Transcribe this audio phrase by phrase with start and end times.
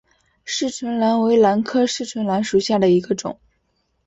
[0.43, 3.39] 匙唇兰为兰科匙唇兰属下的一个种。